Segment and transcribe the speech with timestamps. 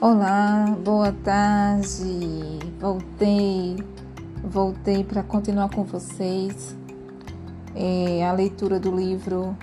[0.00, 2.60] Olá, boa tarde.
[2.78, 3.84] Voltei,
[4.44, 6.76] voltei para continuar com vocês
[7.74, 9.56] é, a leitura do livro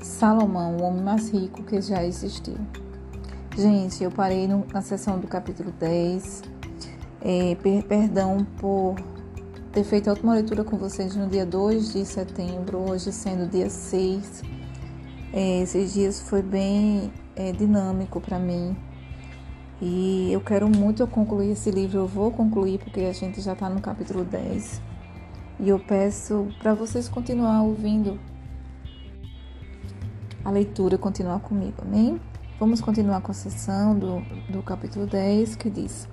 [0.00, 2.56] Salomão, o homem mais rico que já existiu.
[3.56, 6.42] Gente, eu parei no, na sessão do capítulo 10.
[7.20, 8.96] É, per, perdão por
[9.70, 13.70] ter feito a última leitura com vocês no dia 2 de setembro, hoje sendo dia
[13.70, 14.42] 6.
[15.32, 18.76] É, esses dias foi bem é, dinâmico para mim.
[19.80, 21.98] E eu quero muito concluir esse livro.
[21.98, 24.80] Eu vou concluir porque a gente já está no capítulo 10.
[25.60, 28.18] E eu peço para vocês continuar ouvindo
[30.44, 32.20] a leitura, continuar comigo, amém?
[32.58, 36.08] Vamos continuar com a sessão do, do capítulo 10 que diz: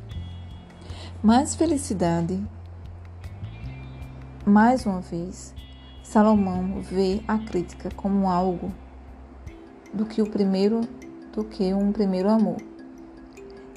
[1.22, 2.42] Mais felicidade.
[4.45, 5.54] Mais uma vez,
[6.02, 8.72] Salomão vê a crítica como algo
[9.94, 10.81] do que o primeiro
[11.33, 12.58] do que um primeiro amor.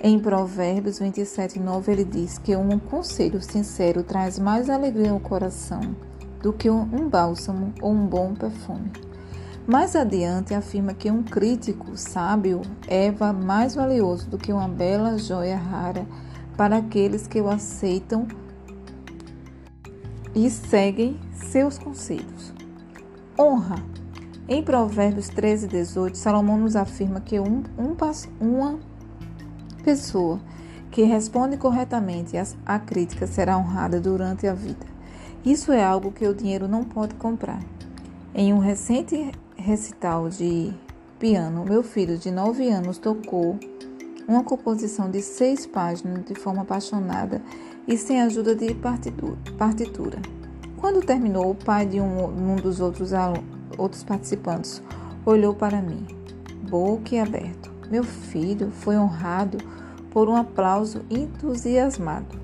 [0.03, 5.81] Em Provérbios 27, 9, ele diz que um conselho sincero traz mais alegria ao coração
[6.43, 8.91] do que um bálsamo ou um bom perfume.
[9.65, 15.57] Mais adiante, afirma que um crítico sábio é mais valioso do que uma bela joia
[15.57, 16.05] rara
[16.57, 18.27] para aqueles que o aceitam
[20.35, 22.53] e seguem seus conselhos.
[23.39, 23.92] Honra
[24.49, 27.97] em Provérbios 13, 18, Salomão nos afirma que um, um,
[28.41, 28.79] uma
[29.85, 30.41] pessoa
[30.91, 34.85] que responde corretamente à crítica será honrada durante a vida.
[35.45, 37.63] Isso é algo que o dinheiro não pode comprar.
[38.35, 40.73] Em um recente recital de
[41.19, 43.59] piano, meu filho de 9 anos tocou
[44.27, 47.41] uma composição de seis páginas de forma apaixonada
[47.87, 50.21] e sem ajuda de partitura.
[50.77, 54.83] Quando terminou, o pai de um, um dos outros alunos outros participantes,
[55.25, 56.07] olhou para mim,
[56.69, 57.71] boca aberto.
[57.91, 59.59] Meu filho foi honrado
[60.11, 62.41] por um aplauso entusiasmado.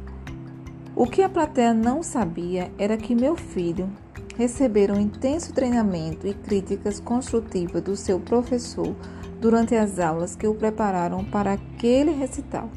[0.95, 3.89] O que a plateia não sabia era que meu filho
[4.37, 8.95] recebera um intenso treinamento e críticas construtivas do seu professor
[9.41, 12.69] durante as aulas que o prepararam para aquele recital.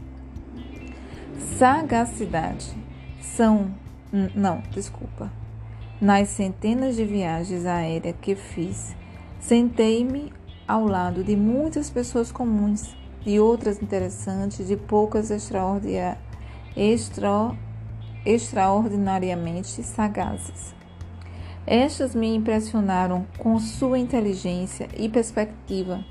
[1.57, 2.75] Sagacidade
[3.21, 3.71] são.
[4.35, 5.31] Não, desculpa.
[6.01, 8.95] Nas centenas de viagens aéreas que fiz,
[9.39, 10.33] sentei-me
[10.67, 15.29] ao lado de muitas pessoas comuns, de outras interessantes, de poucas
[16.75, 17.55] extra...
[18.25, 20.73] extraordinariamente sagazes.
[21.67, 26.03] Estas me impressionaram com sua inteligência e perspectiva.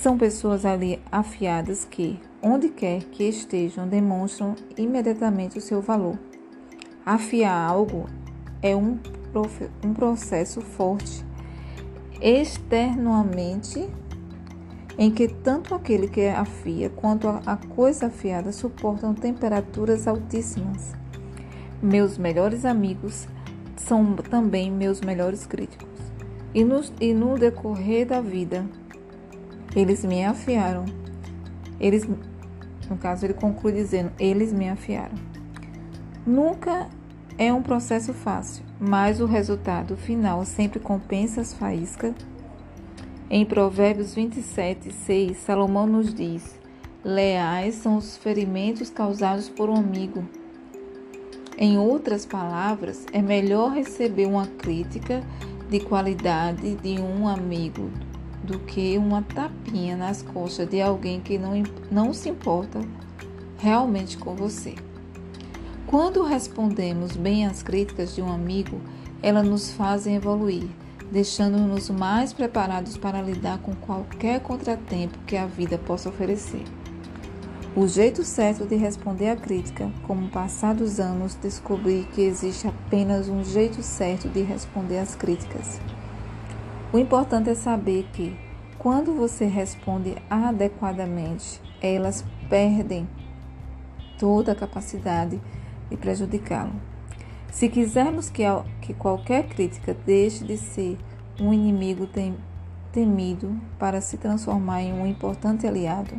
[0.00, 6.18] São pessoas ali afiadas que, onde quer que estejam, demonstram imediatamente o seu valor.
[7.08, 8.04] Afiar algo
[8.60, 8.98] é um,
[9.82, 11.24] um processo forte,
[12.20, 13.88] externamente,
[14.98, 20.92] em que tanto aquele que afia quanto a coisa afiada suportam temperaturas altíssimas.
[21.82, 23.26] Meus melhores amigos
[23.74, 25.88] são também meus melhores críticos.
[26.52, 28.66] E no, e no decorrer da vida,
[29.74, 30.84] eles me afiaram.
[31.80, 35.16] Eles, no caso, ele conclui dizendo: eles me afiaram.
[36.26, 36.90] Nunca
[37.38, 42.12] é um processo fácil, mas o resultado final sempre compensa as faíscas.
[43.30, 46.58] Em Provérbios 27, 6, Salomão nos diz:
[47.04, 50.24] Leais são os ferimentos causados por um amigo.
[51.56, 55.22] Em outras palavras, é melhor receber uma crítica
[55.70, 57.90] de qualidade de um amigo
[58.42, 62.80] do que uma tapinha nas costas de alguém que não, não se importa
[63.58, 64.74] realmente com você.
[65.88, 68.78] Quando respondemos bem às críticas de um amigo,
[69.22, 70.68] elas nos fazem evoluir,
[71.10, 76.62] deixando-nos mais preparados para lidar com qualquer contratempo que a vida possa oferecer.
[77.74, 83.42] O jeito certo de responder à crítica, como passados anos descobri que existe apenas um
[83.42, 85.80] jeito certo de responder às críticas.
[86.92, 88.36] O importante é saber que,
[88.78, 93.08] quando você responde adequadamente, elas perdem
[94.18, 95.40] toda a capacidade
[95.90, 96.72] e prejudicá-lo.
[97.50, 98.42] Se quisermos que,
[98.80, 100.98] que qualquer crítica deixe de ser
[101.40, 102.36] um inimigo tem,
[102.92, 106.14] temido para se transformar em um importante aliado,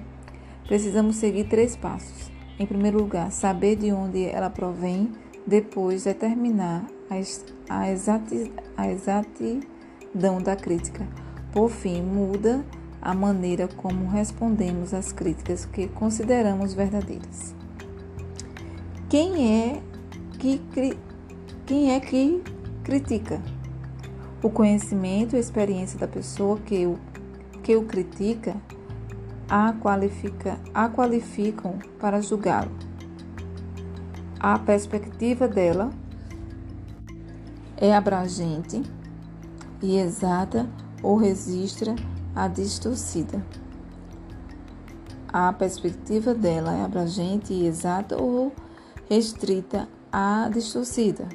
[0.68, 2.31] precisamos seguir três passos.
[2.57, 5.12] Em primeiro lugar, saber de onde ela provém,
[5.48, 11.07] depois determinar a, exati, a exatidão da crítica.
[11.51, 12.63] Por fim, muda
[13.01, 17.58] a maneira como respondemos às críticas que consideramos verdadeiras.
[19.09, 19.81] Quem é
[20.38, 20.61] que,
[21.65, 22.44] quem é que
[22.83, 23.41] critica?
[24.44, 27.00] O conhecimento e a experiência da pessoa que o,
[27.63, 28.56] que o critica
[29.50, 32.69] a, qualifica, a qualificam para julgá-lo.
[34.39, 35.89] A perspectiva dela
[37.77, 38.83] é abrangente
[39.81, 40.69] e exata
[41.01, 41.95] ou registra
[42.35, 43.44] a distorcida.
[45.33, 48.53] A perspectiva dela é abrangente e exata ou
[49.09, 51.27] restrita à distorcida.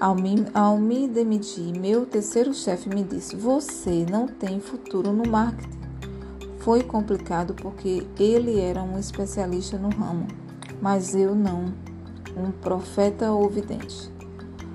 [0.00, 5.28] Ao me, ao me demitir, meu terceiro chefe me disse: Você não tem futuro no
[5.28, 5.78] marketing.
[6.60, 10.26] Foi complicado porque ele era um especialista no ramo,
[10.80, 11.74] mas eu não,
[12.34, 14.10] um profeta ou vidente.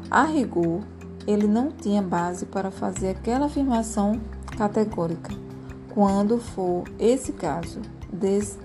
[0.09, 0.81] A rigor,
[1.25, 4.21] ele não tinha base para fazer aquela afirmação
[4.55, 5.33] categórica.
[5.91, 7.81] Quando for esse caso,
[8.13, 8.59] des,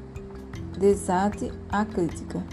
[0.79, 2.45] desate a crítica.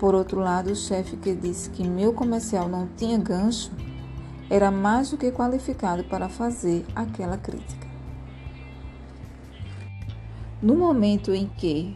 [0.00, 3.70] Por outro lado, o chefe que disse que meu comercial não tinha gancho
[4.48, 7.86] era mais do que qualificado para fazer aquela crítica.
[10.62, 11.94] No momento em que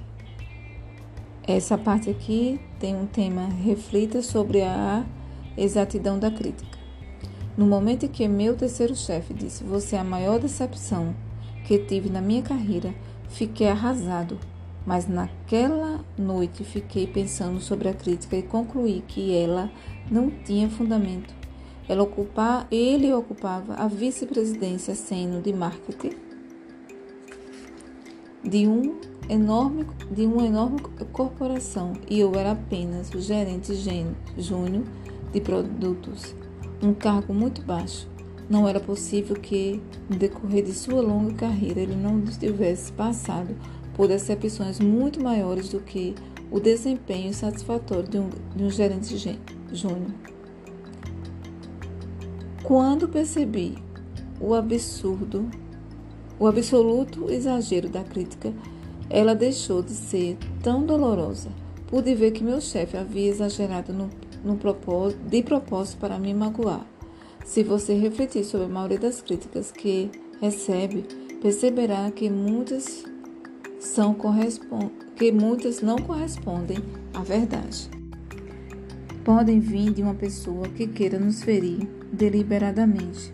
[1.48, 5.02] essa parte aqui tem um tema reflita sobre a
[5.56, 6.78] exatidão da crítica.
[7.56, 11.14] No momento em que meu terceiro chefe disse: "Você é a maior decepção
[11.64, 12.94] que tive na minha carreira",
[13.30, 14.38] fiquei arrasado
[14.86, 19.70] mas naquela noite fiquei pensando sobre a crítica e concluí que ela
[20.10, 21.34] não tinha fundamento.
[21.88, 26.12] Ela ocupar, ele ocupava a vice-presidência sênior de marketing
[28.42, 30.78] de um enorme de uma enorme
[31.12, 33.74] corporação e eu era apenas o gerente
[34.36, 34.84] júnior
[35.32, 36.34] de produtos,
[36.82, 38.06] um cargo muito baixo.
[38.48, 43.56] Não era possível que, no decorrer de sua longa carreira, ele não tivesse passado
[43.94, 46.14] por decepções muito maiores do que
[46.50, 49.16] o desempenho satisfatório de um, de um gerente
[49.72, 50.10] júnior.
[52.62, 53.76] Quando percebi
[54.40, 55.48] o absurdo,
[56.38, 58.52] o absoluto exagero da crítica,
[59.08, 61.50] ela deixou de ser tão dolorosa.
[61.86, 64.10] Pude ver que meu chefe havia exagerado no,
[64.42, 66.86] no propósito, de propósito para me magoar.
[67.44, 70.10] Se você refletir sobre a maioria das críticas que
[70.40, 71.04] recebe,
[71.42, 73.04] perceberá que muitas
[73.86, 74.16] são
[75.16, 76.78] que muitas não correspondem
[77.12, 77.88] à verdade.
[79.24, 83.32] Podem vir de uma pessoa que queira nos ferir deliberadamente.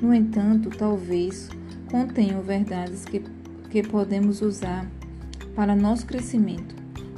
[0.00, 1.48] No entanto, talvez
[1.90, 3.22] contenham verdades que,
[3.70, 4.90] que podemos usar
[5.54, 6.74] para nosso crescimento.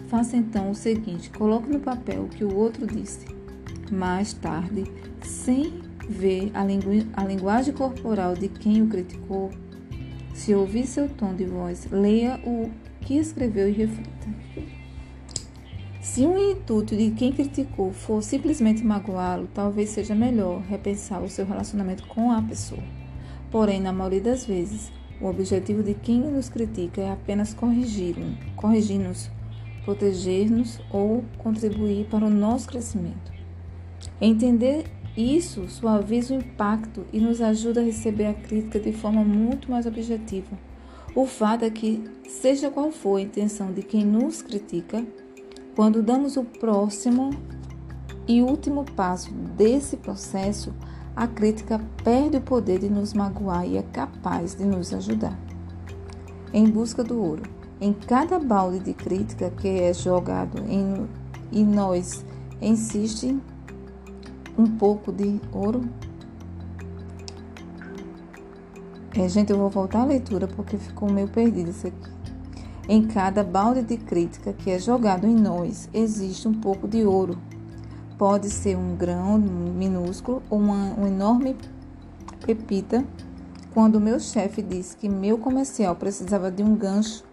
[0.08, 3.26] Faça então o seguinte: coloque no papel o que o outro disse.
[3.90, 4.84] Mais tarde,
[5.22, 5.72] sem
[6.08, 9.50] ver a, lingu a linguagem corporal de quem o criticou,
[10.34, 12.70] se ouvir seu tom de voz, leia o
[13.00, 14.28] que escreveu e reflita.
[16.02, 21.46] Se o intuito de quem criticou for simplesmente magoá-lo, talvez seja melhor repensar o seu
[21.46, 22.82] relacionamento com a pessoa.
[23.50, 29.00] Porém, na maioria das vezes, o objetivo de quem nos critica é apenas corrigir-nos, corrigir
[29.84, 33.32] proteger-nos ou contribuir para o nosso crescimento.
[34.20, 34.84] Entender
[35.16, 39.86] isso suaviza o impacto e nos ajuda a receber a crítica de forma muito mais
[39.86, 40.58] objetiva.
[41.14, 45.06] O fato é que, seja qual for a intenção de quem nos critica,
[45.76, 47.30] quando damos o próximo
[48.26, 50.74] e último passo desse processo,
[51.14, 55.38] a crítica perde o poder de nos magoar e é capaz de nos ajudar.
[56.52, 57.42] Em busca do ouro.
[57.80, 61.06] Em cada balde de crítica que é jogado em,
[61.52, 62.24] e nós
[62.60, 63.38] insiste
[64.56, 65.82] um pouco de ouro?
[69.16, 72.10] É, gente, eu vou voltar à leitura porque ficou meio perdido isso aqui.
[72.88, 77.38] Em cada balde de crítica que é jogado em nós, existe um pouco de ouro.
[78.18, 81.56] Pode ser um grão minúsculo ou uma, uma enorme
[82.44, 83.04] pepita.
[83.72, 87.24] Quando meu chefe disse que meu comercial precisava de um gancho,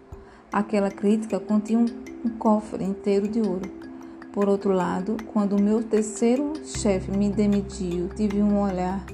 [0.52, 1.86] aquela crítica continha um,
[2.24, 3.81] um cofre inteiro de ouro.
[4.32, 9.04] Por outro lado, quando meu terceiro chefe me demitiu, tive um olhar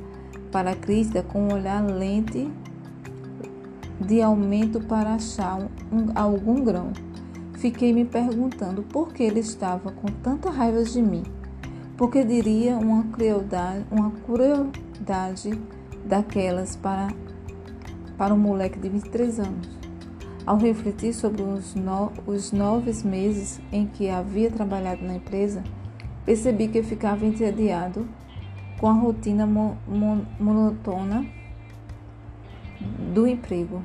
[0.53, 2.49] para a crítica com um olhar lente
[4.01, 6.93] de aumento para achar um, algum grão.
[7.55, 11.25] Fiquei me perguntando por que ele estava com tanta raiva de mim.
[11.97, 15.51] Porque diria uma crueldade, uma crueldade
[16.05, 17.09] daquelas para,
[18.17, 19.78] para um moleque de 23 anos.
[20.49, 25.63] Ao refletir sobre os, no, os nove meses em que havia trabalhado na empresa,
[26.25, 28.09] percebi que ficava entediado
[28.81, 31.27] com a rotina mo, mo, monotona
[33.13, 33.83] do emprego,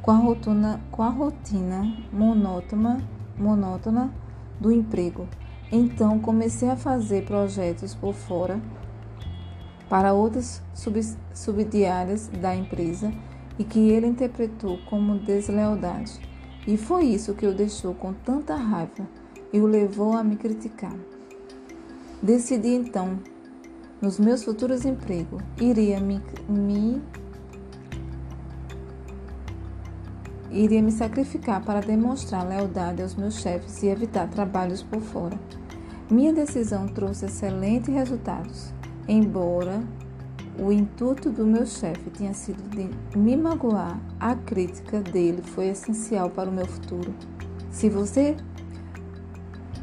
[0.00, 3.04] com a rotina, com a rotina monótona,
[3.36, 4.14] monótona
[4.60, 5.26] do emprego.
[5.72, 8.60] Então comecei a fazer projetos por fora
[9.88, 11.00] para outras sub,
[11.34, 13.12] subdiárias da empresa
[13.58, 16.20] e que ele interpretou como deslealdade.
[16.66, 19.06] E foi isso que o deixou com tanta raiva
[19.52, 20.96] e o levou a me criticar.
[22.22, 23.18] Decidi então,
[24.00, 27.02] nos meus futuros empregos, iria me, me
[30.50, 35.38] iria me sacrificar para demonstrar lealdade aos meus chefes e evitar trabalhos por fora.
[36.10, 38.72] Minha decisão trouxe excelentes resultados,
[39.08, 39.82] embora
[40.58, 46.30] o intuito do meu chefe tinha sido de me magoar, a crítica dele foi essencial
[46.30, 47.12] para o meu futuro.
[47.70, 48.36] Se você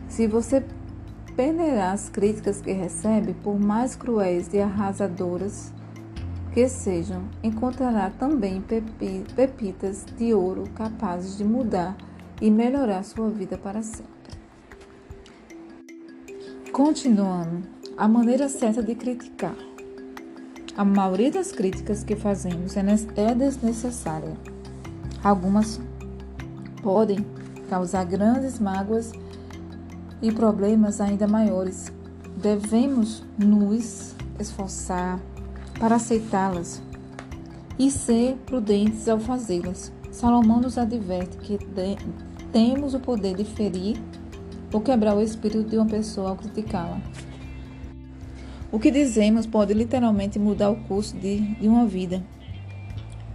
[0.08, 0.64] se você
[1.36, 5.74] peneirar as críticas que recebe, por mais cruéis e arrasadoras
[6.54, 8.62] que sejam, encontrará também
[9.36, 11.96] pepitas de ouro capazes de mudar
[12.42, 14.12] e melhorar sua vida para sempre.
[16.74, 17.62] Continuando,
[17.98, 19.71] a maneira certa de criticar.
[20.82, 22.82] A maioria das críticas que fazemos é,
[23.16, 24.36] é desnecessária.
[25.24, 25.80] Algumas
[26.82, 27.24] podem
[27.70, 29.12] causar grandes mágoas
[30.24, 31.94] e problemas ainda maiores.
[32.36, 35.20] Devemos nos esforçar
[35.80, 36.82] para aceitá-las
[37.78, 39.92] e ser prudentes ao fazê-las.
[40.10, 41.60] Salomão nos adverte que
[42.52, 44.02] temos o poder de ferir
[44.74, 47.00] ou quebrar o espírito de uma pessoa ao criticá-la.
[48.72, 52.24] O que dizemos pode literalmente mudar o curso de, de uma vida.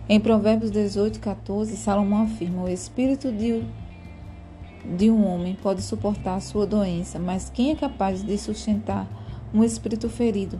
[0.08, 3.62] Em Provérbios 18, 14, Salomão afirma: O espírito de,
[4.96, 9.06] de um homem pode suportar a sua doença, mas quem é capaz de sustentar
[9.52, 10.58] um espírito ferido?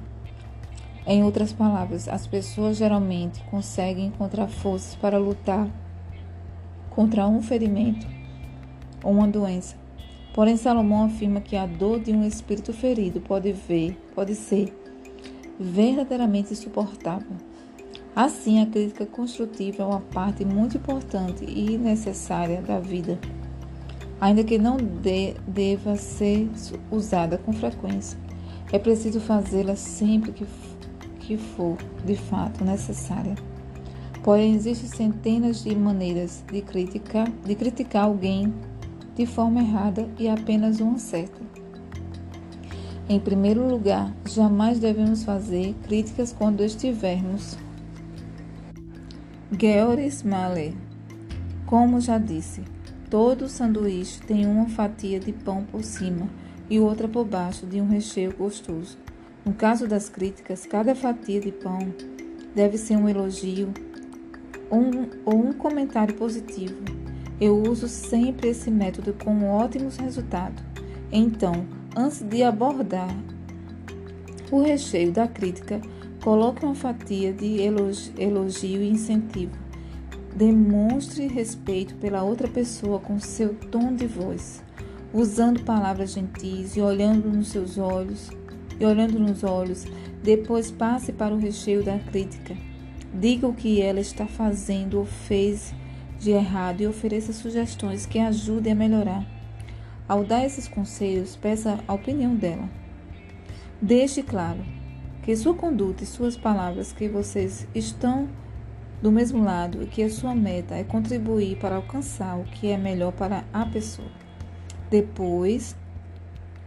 [1.07, 5.71] Em outras palavras, as pessoas geralmente conseguem encontrar forças para lutar
[6.91, 8.07] contra um ferimento
[9.03, 9.77] ou uma doença,
[10.37, 14.71] Porém, Salomão afirma que a dor de um espírito ferido pode ver, pode ser
[15.59, 17.35] verdadeiramente insuportável.
[18.15, 23.19] Assim, a crítica construtiva é uma parte muito importante e necessária da vida,
[24.21, 26.51] ainda que não de, deva ser
[26.91, 28.19] usada com frequência.
[28.71, 30.45] É preciso fazê-la sempre que,
[31.19, 33.37] que for de fato necessária.
[34.23, 38.53] Porém, existem centenas de maneiras de criticar, de criticar alguém
[39.17, 41.41] de forma errada e apenas uma certa.
[43.09, 47.57] Em primeiro lugar, jamais devemos fazer críticas quando estivermos.
[49.59, 50.75] Georg Mahler,
[51.65, 52.63] como já disse,
[53.09, 56.29] todo sanduíche tem uma fatia de pão por cima
[56.69, 58.99] e outra por baixo de um recheio gostoso.
[59.45, 61.79] No caso das críticas, cada fatia de pão
[62.55, 63.73] deve ser um elogio
[64.71, 67.06] um, ou um comentário positivo
[67.41, 70.63] eu uso sempre esse método com ótimos resultados.
[71.13, 73.15] Então, antes de abordar
[74.51, 75.81] o recheio da crítica,
[76.23, 79.53] coloque uma fatia de elogio e incentivo.
[80.35, 84.63] Demonstre respeito pela outra pessoa com seu tom de voz,
[85.13, 88.31] usando palavras gentis e olhando nos seus olhos,
[88.79, 89.87] e olhando nos olhos.
[90.23, 92.57] Depois passe para o recheio da crítica.
[93.15, 95.75] Diga o que ela está fazendo ou fez
[96.19, 99.27] de errado e ofereça sugestões que ajudem a melhorar.
[100.09, 102.69] Ao dar esses conselhos, peça a opinião dela.
[103.81, 104.65] Deixe claro
[105.23, 108.29] que sua conduta e suas palavras que vocês estão
[109.03, 112.77] do mesmo lado e que a sua meta é contribuir para alcançar o que é
[112.77, 114.11] melhor para a pessoa.
[114.89, 115.77] Depois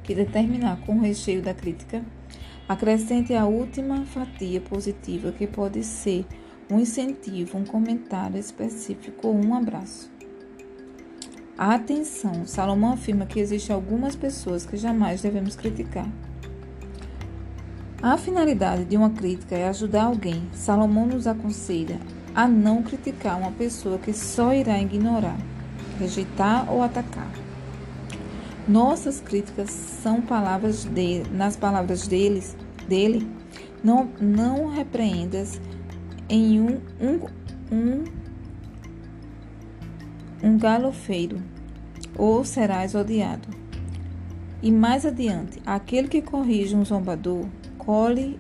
[0.04, 2.04] que determinar com o recheio da crítica,
[2.68, 6.26] acrescente a última fatia positiva que pode ser
[6.70, 10.12] um incentivo, um comentário específico ou um abraço.
[11.58, 16.08] Atenção, Salomão afirma que existem algumas pessoas que jamais devemos criticar.
[18.02, 20.42] A finalidade de uma crítica é ajudar alguém.
[20.54, 22.00] Salomão nos aconselha
[22.34, 25.38] a não criticar uma pessoa que só irá ignorar,
[26.00, 27.30] rejeitar ou atacar.
[28.66, 32.56] Nossas críticas são palavras de, nas palavras deles,
[32.88, 33.28] dele,
[33.84, 35.60] não, não repreendas
[36.30, 37.20] em um, um,
[37.72, 38.04] um,
[40.44, 41.42] um galofeiro,
[42.16, 43.48] ou serás odiado.
[44.62, 47.46] E mais adiante, aquele que corrige um zombador,
[47.78, 48.38] colhe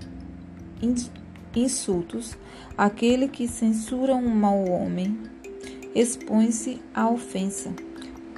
[1.55, 2.37] insultos,
[2.77, 5.17] aquele que censura um mau homem,
[5.95, 7.73] expõe-se à ofensa.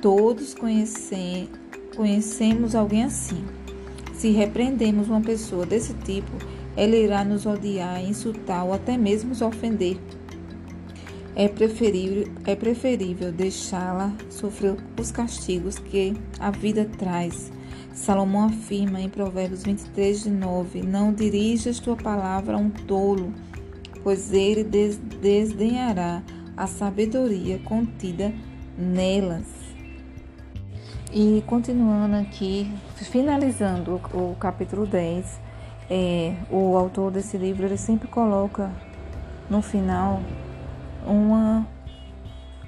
[0.02, 1.50] Todos conhecem,
[1.96, 3.46] conhecemos alguém assim.
[4.14, 6.32] Se repreendemos uma pessoa desse tipo,
[6.76, 9.98] ela irá nos odiar, insultar ou até mesmo nos ofender.
[11.36, 17.52] É preferível, é preferível deixá-la sofrer os castigos que a vida traz.
[17.94, 23.34] Salomão afirma em Provérbios 23, de 9: Não dirijas tua palavra a um tolo,
[24.04, 26.22] pois ele desdenhará
[26.56, 28.34] a sabedoria contida
[28.78, 29.48] nelas.
[31.14, 35.40] E continuando aqui, finalizando o, o capítulo 10,
[35.94, 38.72] é, o autor desse livro ele sempre coloca
[39.50, 40.22] no final
[41.06, 41.68] uma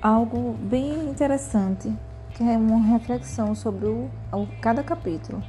[0.01, 1.89] algo bem interessante,
[2.31, 5.41] que é uma reflexão sobre o, o cada capítulo.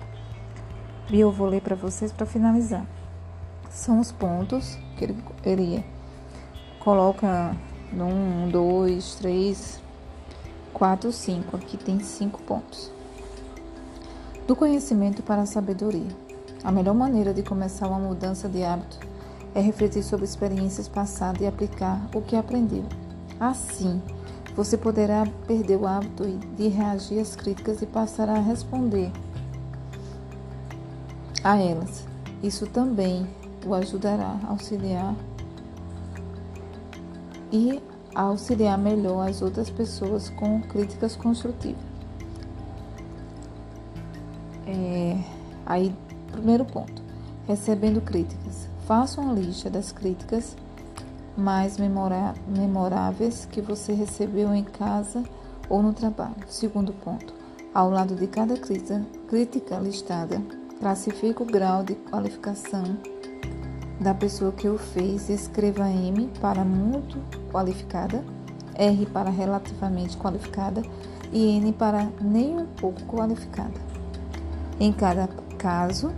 [1.11, 2.87] E eu vou ler para vocês para finalizar.
[3.69, 5.85] São os pontos que ele, ele
[6.79, 7.57] coloca
[7.93, 9.83] 1, 2, 3,
[10.73, 11.57] 4, 5.
[11.57, 12.93] Aqui tem cinco pontos.
[14.47, 16.24] Do conhecimento para a sabedoria.
[16.65, 18.99] A melhor maneira de começar uma mudança de hábito
[19.55, 22.85] é refletir sobre experiências passadas e aplicar o que aprendeu.
[23.39, 24.01] Assim,
[24.57, 26.25] você poderá perder o hábito
[26.57, 29.13] de reagir às críticas e passar a responder
[31.45, 32.07] a elas.
[32.43, 33.27] Isso também
[33.67, 35.15] o ajudará a auxiliar
[37.53, 37.83] e
[38.15, 41.85] a auxiliar melhor as outras pessoas com críticas construtivas.
[44.67, 45.19] É,
[45.67, 45.95] aí,
[46.35, 47.03] primeiro ponto:
[47.47, 48.69] recebendo críticas.
[48.87, 50.57] Faça uma lista das críticas
[51.37, 55.23] mais memoráveis que você recebeu em casa
[55.69, 56.35] ou no trabalho.
[56.49, 57.33] Segundo ponto:
[57.73, 60.41] ao lado de cada crítica, listada,
[60.79, 62.99] classifique o grau de qualificação
[64.01, 65.31] da pessoa que o fez.
[65.31, 67.19] Escreva M para muito
[67.51, 68.25] qualificada,
[68.75, 70.83] R para relativamente qualificada
[71.33, 73.95] e N para nem um pouco qualificada.
[74.79, 75.29] Em cada
[75.65, 76.13] caso,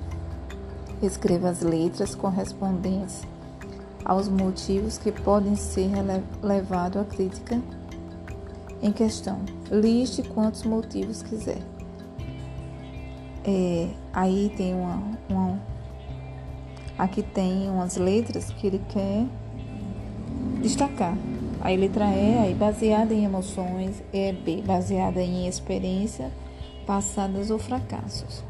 [1.00, 3.22] escreva as letras correspondentes
[4.04, 5.88] aos motivos que podem ser
[6.42, 7.62] levados à crítica
[8.82, 9.38] em questão.
[9.70, 11.62] Liste quantos motivos quiser.
[13.44, 15.60] É, aí tem uma, uma,
[16.98, 19.26] Aqui tem umas letras que ele quer
[20.60, 21.16] destacar.
[21.60, 26.32] A letra E, aí, baseada em emoções, é B, baseada em experiência
[26.84, 28.44] passadas ou fracassos.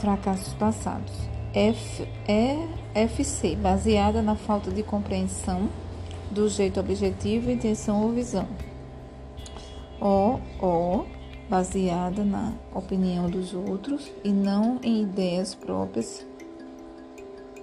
[0.00, 1.12] Fracassos passados.
[1.52, 2.56] F, é
[2.94, 5.68] FC, baseada na falta de compreensão
[6.30, 8.46] do jeito objetivo, intenção ou visão.
[10.00, 11.04] O, O,
[11.48, 16.24] baseada na opinião dos outros e não em ideias próprias.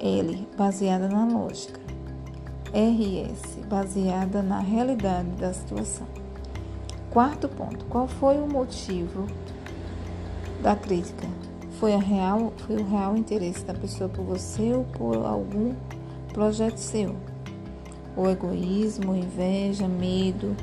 [0.01, 1.79] L, baseada na lógica.
[2.73, 6.05] RS, baseada na realidade da situação.
[7.11, 9.25] Quarto ponto: qual foi o motivo
[10.61, 11.44] da crítica?
[11.79, 15.75] Foi, real, foi o real interesse da pessoa por você ou por algum
[16.31, 17.17] projeto seu?
[18.15, 20.55] O egoísmo, inveja, medo,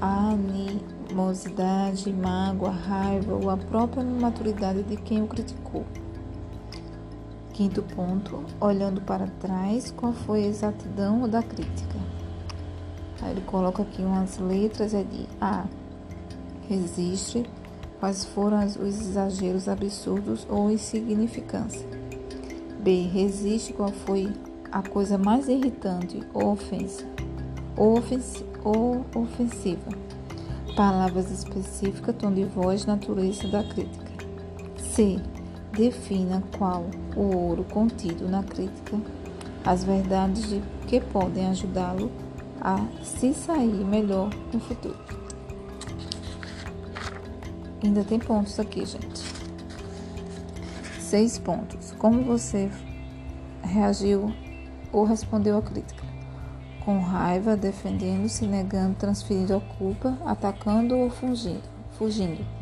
[0.00, 5.84] animosidade, mágoa, raiva ou a própria imaturidade de quem o criticou?
[7.52, 11.98] Quinto ponto, olhando para trás, qual foi a exatidão da crítica?
[13.20, 15.64] Aí ele coloca aqui umas letras, é de A,
[16.68, 17.44] resiste,
[18.00, 21.86] quais foram os exageros absurdos ou insignificância.
[22.80, 24.32] B, resiste, qual foi
[24.72, 27.04] a coisa mais irritante ou ofensa,
[27.76, 28.02] ou,
[28.64, 29.90] ou ofensiva.
[30.74, 34.10] Palavras específicas, tom de voz, natureza da crítica.
[34.78, 35.20] C,
[35.72, 38.98] defina qual o ouro contido na crítica,
[39.64, 42.10] as verdades de que podem ajudá-lo
[42.62, 45.19] a se sair melhor no futuro.
[47.82, 49.22] Ainda tem pontos aqui, gente.
[51.00, 51.92] Seis pontos.
[51.98, 52.70] Como você
[53.62, 54.32] reagiu
[54.92, 56.04] ou respondeu à crítica?
[56.84, 61.62] Com raiva, defendendo-se, negando, transferindo a culpa, atacando ou fugindo.
[61.92, 62.60] fugindo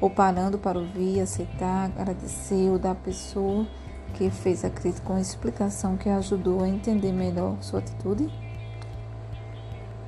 [0.00, 3.66] ou parando para ouvir, aceitar, agradecer ou da pessoa
[4.14, 8.28] que fez a crítica com explicação que ajudou a entender melhor sua atitude?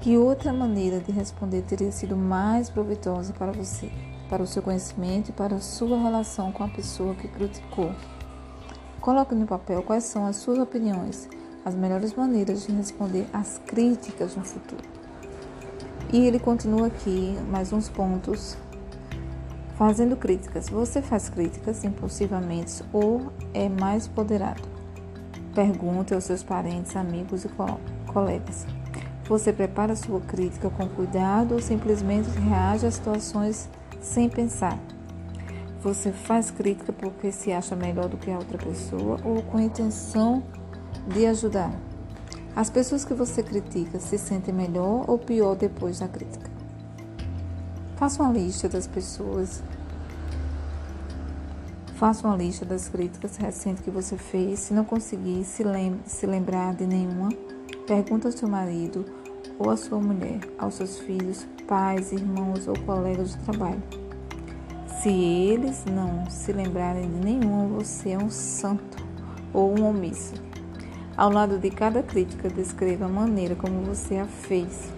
[0.01, 3.91] Que outra maneira de responder teria sido mais proveitosa para você,
[4.29, 7.93] para o seu conhecimento e para a sua relação com a pessoa que criticou?
[9.01, 11.29] Coloque no papel quais são as suas opiniões,
[11.64, 14.83] as melhores maneiras de responder às críticas no futuro.
[16.12, 18.57] E ele continua aqui mais uns pontos
[19.79, 20.69] Fazendo críticas.
[20.69, 24.62] Você faz críticas impulsivamente ou é mais poderado?
[25.55, 27.51] Pergunte aos seus parentes, amigos e
[28.12, 28.67] colegas.
[29.29, 33.69] Você prepara sua crítica com cuidado ou simplesmente reage às situações
[34.01, 34.79] sem pensar?
[35.83, 39.63] Você faz crítica porque se acha melhor do que a outra pessoa ou com a
[39.63, 40.43] intenção
[41.07, 41.73] de ajudar?
[42.57, 46.51] As pessoas que você critica se sentem melhor ou pior depois da crítica?
[47.97, 49.63] Faça uma lista das pessoas.
[51.95, 54.59] Faça uma lista das críticas recentes que você fez.
[54.61, 57.29] Se não conseguir se, lem se lembrar de nenhuma,
[57.87, 59.05] pergunta ao seu marido
[59.59, 63.83] ou à sua mulher, aos seus filhos, pais, irmãos ou colegas de trabalho.
[65.03, 68.99] Se eles não se lembrarem de nenhuma, você é um santo
[69.53, 70.35] ou um omisso.
[71.16, 74.92] Ao lado de cada crítica, descreva a maneira como você a fez,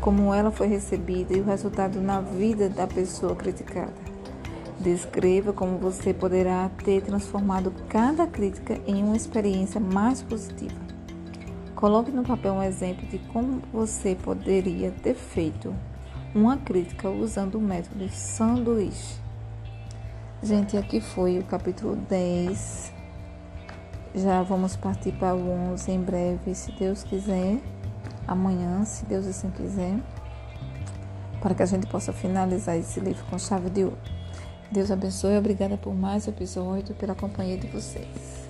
[0.00, 3.92] como ela foi recebida e o resultado na vida da pessoa criticada.
[4.78, 10.83] Descreva como você poderá ter transformado cada crítica em uma experiência mais positiva.
[11.84, 15.74] Coloque no papel um exemplo de como você poderia ter feito
[16.34, 19.20] uma crítica usando o método sanduíche.
[20.42, 22.90] Gente, aqui foi o capítulo 10.
[24.14, 27.60] Já vamos partir para o 11 em breve, se Deus quiser.
[28.26, 30.00] Amanhã, se Deus assim quiser.
[31.38, 33.98] Para que a gente possa finalizar esse livro com chave de ouro.
[34.72, 35.36] Deus abençoe.
[35.36, 38.43] Obrigada por mais episódio, pela companhia de vocês.